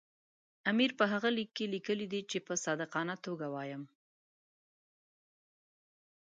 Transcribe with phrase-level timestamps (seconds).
[0.71, 3.83] امیر په هغه لیک کې لیکلي دي چې په صادقانه توګه وایم.